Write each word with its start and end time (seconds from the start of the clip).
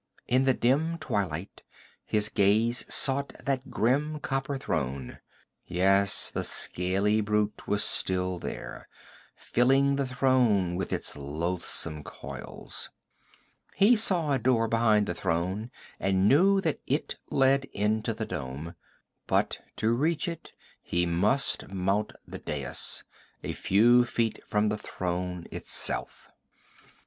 In 0.27 0.45
the 0.45 0.53
dim 0.55 0.97
twilight 0.97 1.61
his 2.03 2.27
gaze 2.27 2.91
sought 2.91 3.33
that 3.45 3.69
grim 3.69 4.19
copper 4.19 4.57
throne; 4.57 5.19
yes, 5.67 6.31
the 6.31 6.43
scaly 6.43 7.21
brute 7.21 7.67
was 7.67 7.83
still 7.83 8.39
there, 8.39 8.87
filling 9.35 9.97
the 9.97 10.07
throne 10.07 10.75
with 10.75 10.91
its 10.91 11.15
loathsome 11.15 12.03
coils. 12.03 12.89
He 13.75 13.95
saw 13.95 14.31
a 14.31 14.39
door 14.39 14.67
behind 14.67 15.05
the 15.05 15.13
throne 15.13 15.69
and 15.99 16.27
knew 16.27 16.61
that 16.61 16.81
it 16.87 17.17
led 17.29 17.65
into 17.65 18.15
the 18.15 18.25
dome. 18.25 18.73
But 19.27 19.59
to 19.75 19.91
reach 19.91 20.27
it 20.27 20.51
he 20.81 21.05
must 21.05 21.67
mount 21.69 22.11
the 22.25 22.39
dais, 22.39 23.03
a 23.43 23.53
few 23.53 24.05
feet 24.05 24.39
from 24.47 24.69
the 24.69 24.77
throne 24.79 25.45
itself. 25.51 26.27